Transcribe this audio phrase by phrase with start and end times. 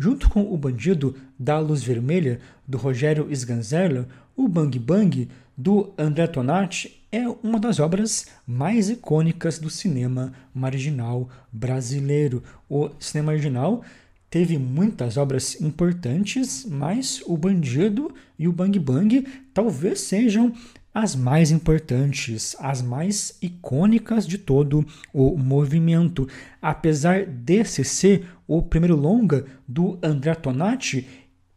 [0.00, 6.26] Junto com O Bandido da Luz Vermelha, do Rogério Sganzerla, o Bang Bang, do André
[6.26, 12.42] Tonati, é uma das obras mais icônicas do cinema marginal brasileiro.
[12.66, 13.84] O cinema marginal
[14.30, 20.54] teve muitas obras importantes, mas O Bandido e o Bang Bang talvez sejam
[20.92, 26.28] as mais importantes, as mais icônicas de todo o movimento.
[26.60, 31.06] Apesar desse ser o primeiro longa do André Tonati,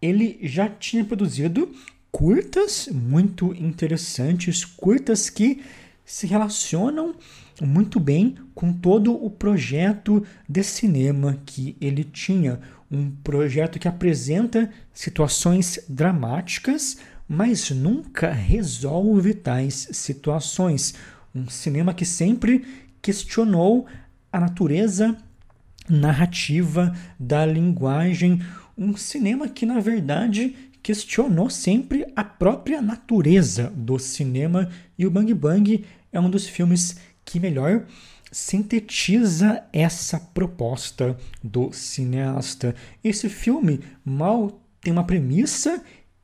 [0.01, 1.71] ele já tinha produzido
[2.11, 5.63] curtas muito interessantes, curtas que
[6.05, 7.15] se relacionam
[7.61, 12.59] muito bem com todo o projeto de cinema que ele tinha.
[12.91, 16.97] Um projeto que apresenta situações dramáticas,
[17.35, 20.93] mas nunca resolve tais situações.
[21.33, 22.63] Um cinema que sempre
[23.01, 23.87] questionou
[24.31, 25.17] a natureza
[25.89, 28.39] narrativa da linguagem.
[28.77, 35.33] Um cinema que, na verdade, questionou sempre a própria natureza do cinema e o Bang
[35.33, 37.85] Bang é um dos filmes que melhor
[38.31, 42.75] sintetiza essa proposta do cineasta.
[43.03, 45.81] Esse filme mal tem uma premissa,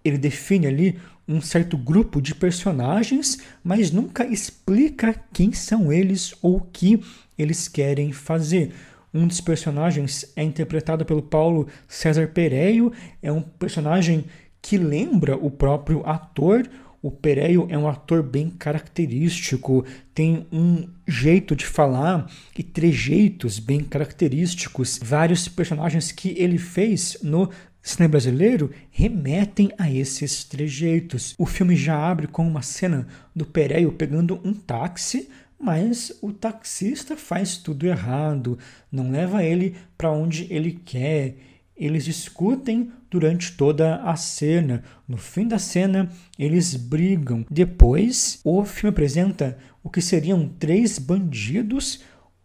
[0.10, 6.58] ele define ali um certo grupo de personagens, mas nunca explica quem são eles ou
[6.58, 7.00] o que
[7.38, 8.74] eles querem fazer.
[9.14, 14.26] Um dos personagens é interpretado pelo Paulo César Pereio, é um personagem
[14.62, 16.68] que lembra o próprio ator.
[17.02, 23.84] O Pereio é um ator bem característico, tem um jeito de falar e trejeitos bem
[23.84, 25.00] característicos.
[25.02, 27.50] Vários personagens que ele fez no
[27.82, 31.34] cinema brasileiro remetem a esses trejeitos.
[31.38, 37.18] O filme já abre com uma cena do Pereio pegando um táxi, mas o taxista
[37.18, 38.58] faz tudo errado,
[38.92, 41.36] não leva ele para onde ele quer.
[41.76, 44.84] Eles discutem durante toda a cena.
[45.08, 47.46] No fim da cena, eles brigam.
[47.50, 52.04] Depois, o filme apresenta o que seriam três bandidos: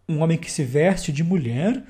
[0.08, 1.82] um homem que se veste de mulher,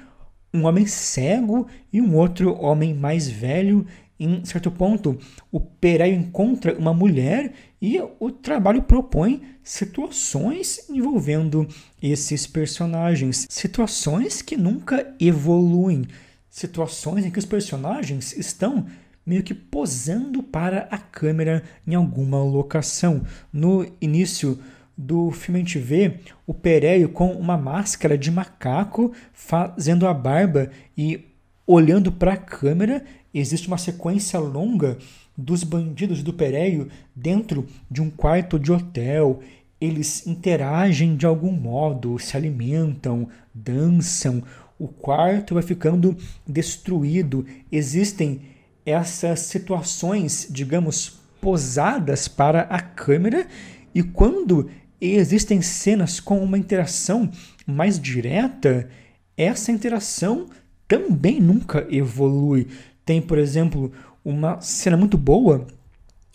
[0.55, 3.85] um homem cego e um outro homem mais velho.
[4.19, 5.19] Em certo ponto,
[5.51, 11.67] o Pereio encontra uma mulher e o trabalho propõe situações envolvendo
[12.01, 16.05] esses personagens, situações que nunca evoluem,
[16.49, 18.87] situações em que os personagens estão
[19.27, 23.23] meio que posando para a câmera em alguma locação.
[23.53, 24.59] No início
[24.97, 30.71] do filme a gente vê o Pereio com uma máscara de macaco fazendo a barba
[30.97, 31.25] e
[31.67, 33.05] olhando para a câmera.
[33.33, 34.99] Existe uma sequência longa
[35.37, 39.41] dos bandidos do Pereio dentro de um quarto de hotel.
[39.81, 44.43] Eles interagem de algum modo, se alimentam, dançam
[44.79, 46.17] o quarto vai ficando
[46.47, 47.47] destruído.
[47.71, 48.43] Existem
[48.85, 53.47] essas situações, digamos, posadas para a câmera,
[53.95, 54.71] e quando
[55.13, 57.31] existem cenas com uma interação
[57.67, 58.89] mais direta,
[59.37, 60.49] essa interação
[60.87, 62.69] também nunca evolui.
[63.05, 63.93] Tem, por exemplo,
[64.25, 65.67] uma cena muito boa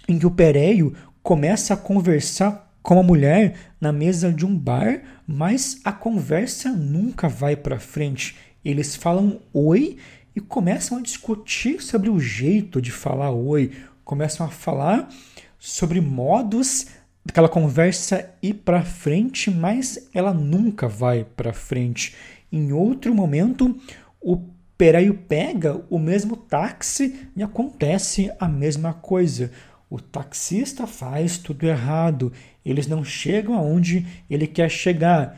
[0.07, 5.01] em que o Pereio começa a conversar com uma mulher na mesa de um bar,
[5.27, 8.35] mas a conversa nunca vai para frente.
[8.63, 9.97] Eles falam oi
[10.35, 13.71] e começam a discutir sobre o jeito de falar oi,
[14.03, 15.09] começam a falar
[15.57, 16.87] sobre modos
[17.25, 22.15] daquela conversa ir para frente, mas ela nunca vai para frente.
[22.51, 23.79] Em outro momento,
[24.21, 24.37] o
[24.77, 29.51] Pereio pega o mesmo táxi e acontece a mesma coisa.
[29.89, 32.31] O taxista faz tudo errado,
[32.63, 35.37] eles não chegam aonde ele quer chegar.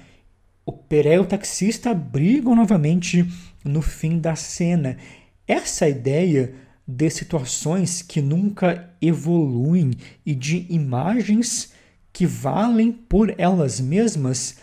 [0.65, 3.25] O Peré e o taxista brigam novamente
[3.63, 4.97] no fim da cena.
[5.47, 6.53] Essa ideia
[6.95, 9.91] de situações que nunca evoluem
[10.25, 11.73] e de imagens
[12.11, 14.57] que valem por elas mesmas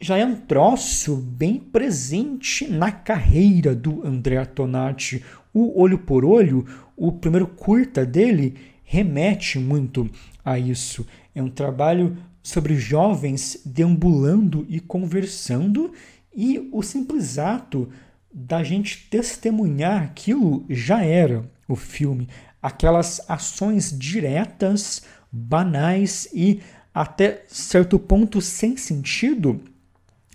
[0.00, 5.24] já é um troço bem presente na carreira do André Tonati.
[5.52, 10.10] O Olho por Olho, o primeiro curta dele, remete muito
[10.44, 11.06] a isso.
[11.34, 15.90] É um trabalho sobre jovens deambulando e conversando,
[16.36, 17.88] e o simples ato
[18.34, 22.28] da gente testemunhar aquilo já era o filme.
[22.60, 26.60] Aquelas ações diretas, banais e
[26.92, 29.60] até certo ponto sem sentido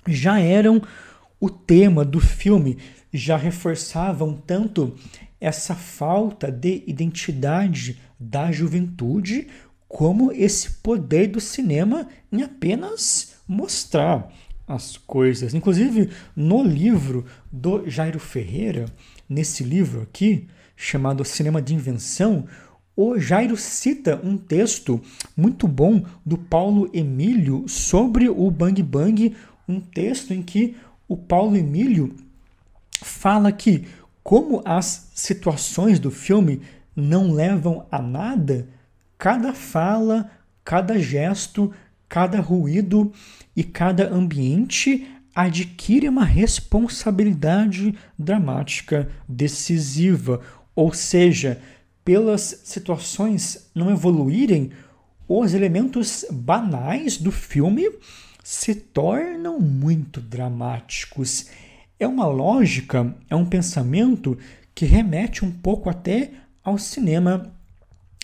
[0.07, 0.81] já eram
[1.39, 2.77] o tema do filme,
[3.13, 4.95] já reforçavam tanto
[5.39, 9.47] essa falta de identidade da juventude,
[9.87, 14.31] como esse poder do cinema em apenas mostrar
[14.69, 15.55] as coisas.
[15.55, 18.85] Inclusive, no livro do Jairo Ferreira,
[19.27, 22.45] nesse livro aqui, chamado Cinema de Invenção,
[22.95, 25.01] o Jairo cita um texto
[25.35, 29.35] muito bom do Paulo Emílio sobre o Bang Bang,
[29.67, 30.77] um texto em que
[31.07, 32.15] o Paulo Emílio
[33.01, 33.87] fala que,
[34.21, 36.61] como as situações do filme
[36.95, 38.67] não levam a nada,
[39.17, 40.29] cada fala,
[40.63, 41.73] cada gesto,
[42.09, 43.13] cada ruído
[43.55, 50.41] e cada ambiente adquire uma responsabilidade dramática decisiva,
[50.75, 51.61] ou seja,
[52.03, 54.71] pelas situações não evoluírem,
[55.27, 57.87] os elementos banais do filme
[58.43, 61.45] se tornam muito dramáticos.
[61.99, 64.37] É uma lógica, é um pensamento
[64.73, 66.31] que remete um pouco até
[66.63, 67.53] ao cinema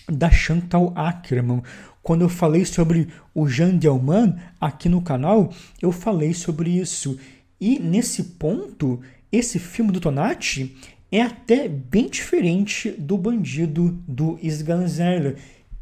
[0.08, 1.62] da Chantal Ackerman.
[2.06, 7.18] Quando eu falei sobre o Jean Dielman aqui no canal, eu falei sobre isso.
[7.60, 9.00] E nesse ponto,
[9.32, 10.76] esse filme do Tonati
[11.10, 15.34] é até bem diferente do Bandido do Sganzerla.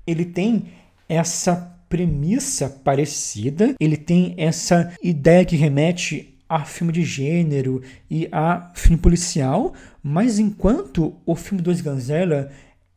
[0.07, 0.69] Ele tem
[1.07, 1.57] essa
[1.91, 8.97] premissa parecida, ele tem essa ideia que remete a filme de gênero e a filme
[8.97, 12.51] policial, mas enquanto o filme do Sganzerla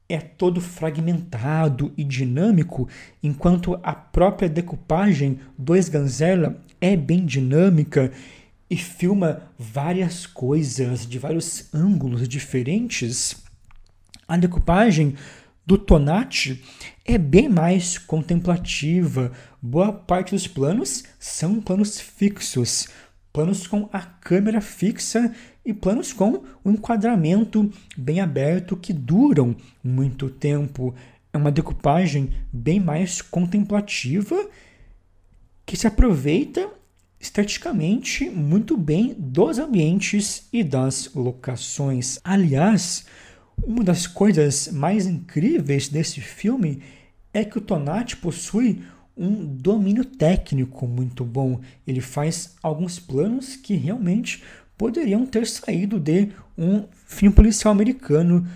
[0.10, 2.88] é todo fragmentado e dinâmico,
[3.22, 8.12] enquanto a própria decupagem do Sganzerla é bem dinâmica
[8.70, 13.44] e filma várias coisas de vários ângulos diferentes,
[14.28, 15.16] a decupagem
[15.66, 16.64] do Tonati
[17.06, 19.32] é bem mais contemplativa.
[19.62, 22.88] Boa parte dos planos são planos fixos,
[23.34, 25.34] planos com a câmera fixa
[25.68, 29.54] e planos com um enquadramento bem aberto que duram
[29.84, 30.96] muito tempo.
[31.34, 34.50] É uma decupagem bem mais contemplativa
[35.66, 36.70] que se aproveita
[37.20, 42.18] esteticamente muito bem dos ambientes e das locações.
[42.24, 43.06] Aliás,
[43.62, 46.82] uma das coisas mais incríveis desse filme
[47.34, 48.84] é que o Tonati possui
[49.18, 51.60] um domínio técnico muito bom.
[51.86, 54.42] Ele faz alguns planos que realmente
[54.78, 58.48] poderiam ter saído de um filme policial americano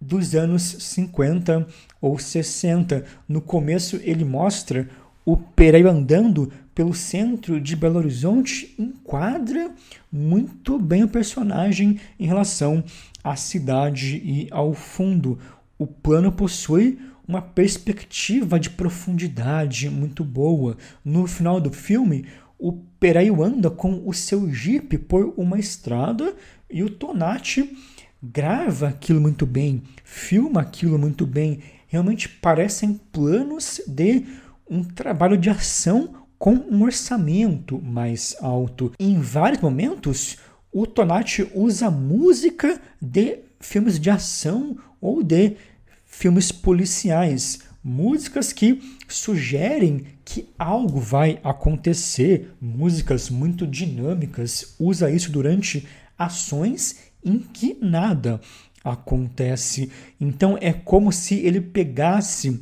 [0.00, 1.66] dos anos 50
[2.00, 3.04] ou 60.
[3.28, 4.88] No começo ele mostra
[5.24, 9.70] o Pereio andando pelo centro de Belo Horizonte enquadra
[10.12, 12.84] muito bem o personagem em relação
[13.24, 15.38] à cidade e ao fundo.
[15.78, 20.76] O plano possui uma perspectiva de profundidade muito boa.
[21.04, 22.26] No final do filme,
[22.58, 26.34] o Pereio anda com o seu jipe por uma estrada
[26.70, 27.76] e o Tonati
[28.22, 31.60] grava aquilo muito bem, filma aquilo muito bem.
[31.86, 34.24] Realmente parecem planos de
[34.68, 38.92] um trabalho de ação com um orçamento mais alto.
[38.98, 40.38] Em vários momentos,
[40.72, 45.56] o Tonati usa música de filmes de ação ou de
[46.04, 55.86] filmes policiais, músicas que sugerem que algo vai acontecer, músicas muito dinâmicas, usa isso durante
[56.18, 58.40] ações em que nada
[58.82, 59.88] acontece.
[60.20, 62.60] Então é como se ele pegasse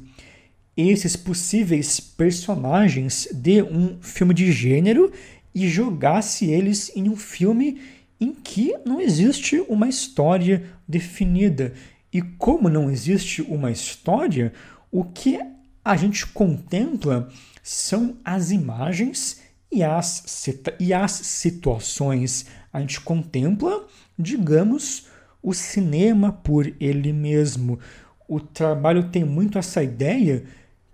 [0.76, 5.10] esses possíveis personagens de um filme de gênero
[5.54, 7.80] e jogasse eles em um filme
[8.20, 11.72] em que não existe uma história definida.
[12.12, 14.52] E como não existe uma história,
[14.94, 15.40] o que
[15.84, 17.28] a gente contempla
[17.64, 19.40] são as imagens
[19.72, 20.46] e as,
[20.78, 22.46] e as situações.
[22.72, 25.08] A gente contempla, digamos,
[25.42, 27.80] o cinema por ele mesmo.
[28.28, 30.44] O trabalho tem muito essa ideia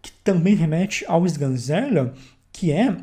[0.00, 2.14] que também remete ao Sganzerla,
[2.50, 2.96] que é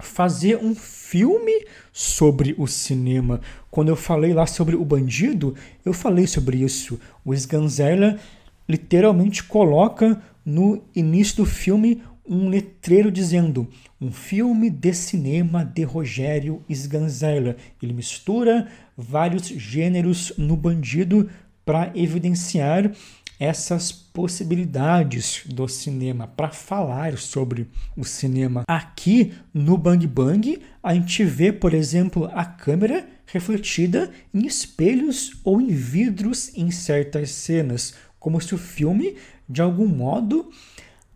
[0.00, 3.40] fazer um filme sobre o cinema.
[3.72, 7.00] Quando eu falei lá sobre o bandido, eu falei sobre isso.
[7.24, 8.20] O Sganzerla
[8.68, 13.68] literalmente coloca no início do filme um letreiro dizendo
[14.00, 17.56] um filme de cinema de Rogério Sganzerla.
[17.82, 21.28] Ele mistura vários gêneros no bandido
[21.64, 22.90] para evidenciar
[23.38, 28.62] essas possibilidades do cinema para falar sobre o cinema.
[28.68, 35.60] Aqui no Bang Bang, a gente vê, por exemplo, a câmera refletida em espelhos ou
[35.60, 39.16] em vidros em certas cenas, como se o filme,
[39.48, 40.48] de algum modo,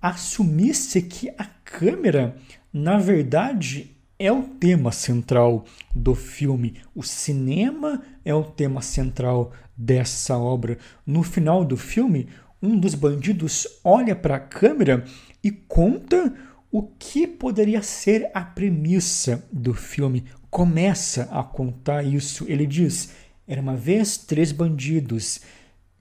[0.02, 2.36] assumisse que a câmera,
[2.72, 6.74] na verdade, é o tema central do filme.
[6.96, 10.78] O cinema é o tema central dessa obra.
[11.06, 12.26] No final do filme,
[12.60, 15.04] um dos bandidos olha para a câmera
[15.44, 16.34] e conta
[16.72, 20.24] o que poderia ser a premissa do filme.
[20.50, 22.46] Começa a contar isso.
[22.48, 23.12] Ele diz:
[23.46, 25.40] Era uma vez três bandidos.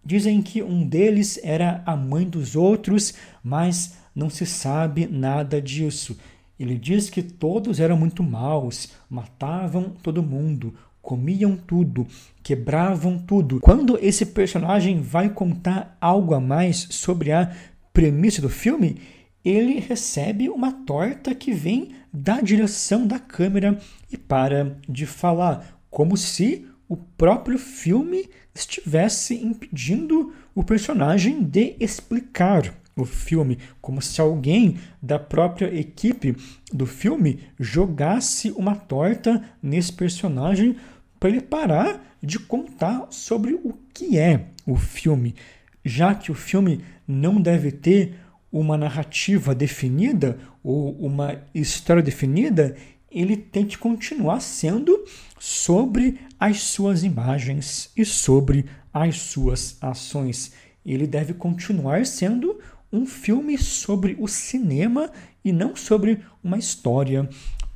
[0.06, 6.16] Dizem que um deles era a mãe dos outros, mas não se sabe nada disso.
[6.60, 12.08] Ele diz que todos eram muito maus, matavam todo mundo, comiam tudo,
[12.42, 13.60] quebravam tudo.
[13.60, 17.52] Quando esse personagem vai contar algo a mais sobre a
[17.92, 18.98] premissa do filme,
[19.44, 23.78] ele recebe uma torta que vem da direção da câmera
[24.12, 32.74] e para de falar, como se o próprio filme estivesse impedindo o personagem de explicar
[32.96, 36.36] o filme, como se alguém da própria equipe
[36.72, 40.77] do filme jogasse uma torta nesse personagem
[41.20, 45.36] para ele parar de contar sobre o que é o filme,
[45.84, 48.15] já que o filme não deve ter
[48.51, 52.75] uma narrativa definida ou uma história definida,
[53.15, 55.05] ele tem que continuar sendo
[55.39, 60.51] sobre as suas imagens e sobre as suas ações.
[60.86, 62.60] Ele deve continuar sendo
[62.91, 65.10] um filme sobre o cinema
[65.43, 67.27] e não sobre uma história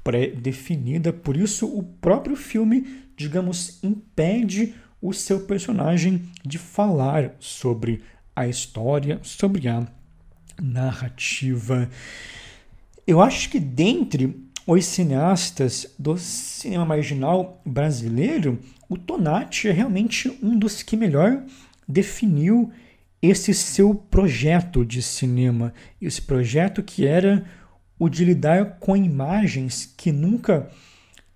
[0.03, 1.13] pré-definida.
[1.13, 8.03] Por isso, o próprio filme, digamos, impede o seu personagem de falar sobre
[8.35, 9.87] a história, sobre a
[10.61, 11.89] narrativa.
[13.07, 20.59] Eu acho que dentre os cineastas do cinema marginal brasileiro, o Tonati é realmente um
[20.59, 21.43] dos que melhor
[21.87, 22.71] definiu
[23.19, 27.43] esse seu projeto de cinema, esse projeto que era
[27.97, 30.69] o de lidar com imagens que nunca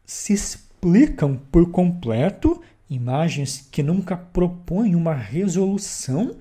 [0.05, 6.37] se explicam por completo, imagens que nunca propõem uma resolução,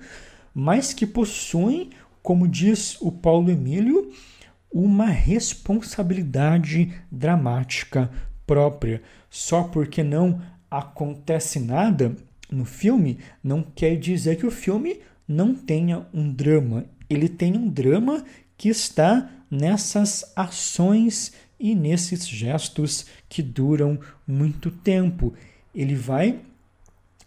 [0.53, 1.89] mas que possuem,
[2.21, 4.13] como diz o Paulo Emílio,
[4.73, 8.09] uma responsabilidade dramática
[8.45, 9.01] própria.
[9.29, 12.15] Só porque não acontece nada
[12.51, 16.85] no filme, não quer dizer que o filme não tenha um drama.
[17.09, 18.25] Ele tem um drama
[18.57, 25.33] que está nessas ações e nesses gestos que duram muito tempo.
[25.73, 26.39] Ele vai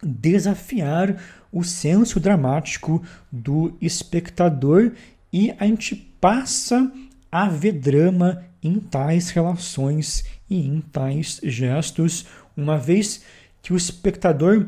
[0.03, 4.91] desafiar o senso dramático do espectador
[5.31, 6.91] e a gente passa
[7.31, 13.23] a ver drama em tais relações e em tais gestos, uma vez
[13.61, 14.67] que o espectador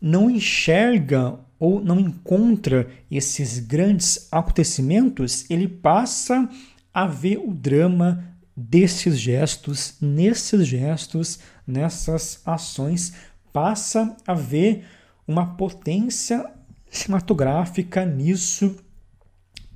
[0.00, 6.48] não enxerga ou não encontra esses grandes acontecimentos, ele passa
[6.92, 8.24] a ver o drama
[8.56, 13.14] desses gestos, nesses gestos, nessas ações,
[13.52, 14.84] passa a ver
[15.26, 16.44] uma potência
[16.90, 18.76] cinematográfica nisso,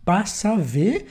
[0.05, 1.07] passa a ver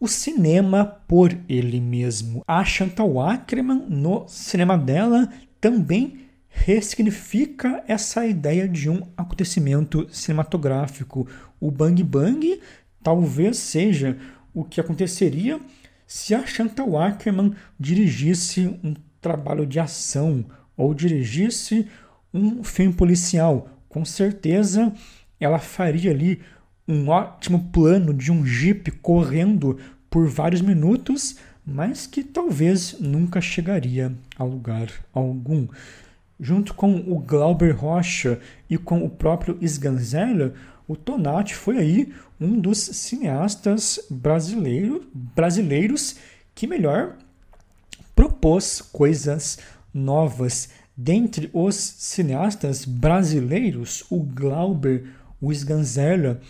[0.00, 2.42] o cinema por ele mesmo.
[2.48, 5.30] A Chantal Ackerman, no cinema dela,
[5.60, 11.28] também ressignifica essa ideia de um acontecimento cinematográfico.
[11.60, 12.60] O Bang Bang
[13.02, 14.16] talvez seja
[14.54, 15.60] o que aconteceria
[16.06, 21.86] se a Chantal Ackerman dirigisse um trabalho de ação ou dirigisse
[22.32, 23.68] um filme policial.
[23.88, 24.92] Com certeza
[25.38, 26.40] ela faria ali
[26.86, 34.12] um ótimo plano de um jeep correndo por vários minutos, mas que talvez nunca chegaria
[34.36, 35.68] a lugar algum
[36.40, 40.54] junto com o Glauber Rocha e com o próprio Sganzella,
[40.88, 46.16] o Tonati foi aí um dos cineastas brasileiro, brasileiros
[46.54, 47.16] que melhor
[48.16, 49.58] propôs coisas
[49.92, 50.70] novas.
[50.96, 55.04] Dentre os cineastas brasileiros, o Glauber,
[55.40, 56.40] o Sganzella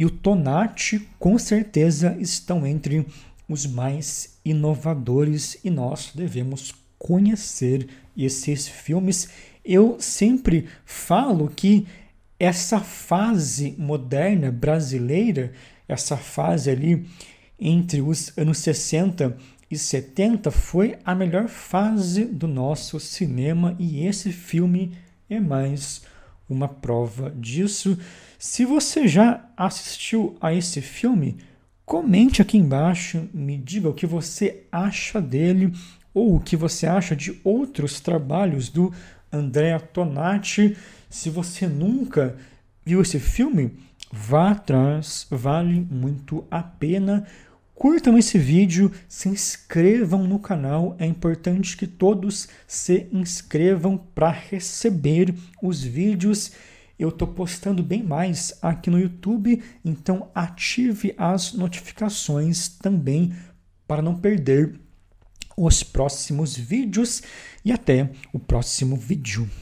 [0.00, 3.06] e o Tonati com certeza estão entre
[3.46, 9.28] os mais inovadores e nós devemos conhecer esses filmes.
[9.62, 11.86] Eu sempre falo que
[12.38, 15.52] essa fase moderna brasileira,
[15.86, 17.06] essa fase ali
[17.58, 19.36] entre os anos 60
[19.70, 24.96] e 70 foi a melhor fase do nosso cinema e esse filme
[25.28, 26.00] é mais
[26.48, 27.98] uma prova disso.
[28.42, 31.36] Se você já assistiu a esse filme,
[31.84, 35.74] comente aqui embaixo, me diga o que você acha dele
[36.14, 38.94] ou o que você acha de outros trabalhos do
[39.30, 40.74] Andrea Tonati.
[41.10, 42.34] Se você nunca
[42.82, 43.76] viu esse filme,
[44.10, 47.26] vá atrás, vale muito a pena.
[47.74, 55.34] Curtam esse vídeo, se inscrevam no canal, é importante que todos se inscrevam para receber
[55.62, 56.52] os vídeos.
[57.00, 63.32] Eu estou postando bem mais aqui no YouTube, então ative as notificações também
[63.88, 64.78] para não perder
[65.56, 67.22] os próximos vídeos
[67.64, 69.50] e até o próximo vídeo.